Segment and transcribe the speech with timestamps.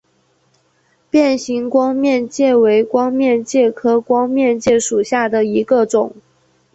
[1.11, 6.15] 变形光面介为光面介科光面介属下的一个种。